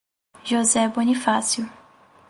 [0.43, 1.67] José Bonifácio